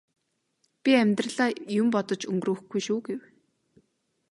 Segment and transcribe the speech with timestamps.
[0.81, 1.49] би амьдралаа
[1.81, 3.21] юм бодож өнгөрөөхгүй шүү гэв.